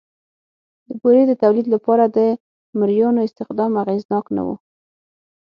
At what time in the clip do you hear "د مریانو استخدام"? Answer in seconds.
2.17-3.71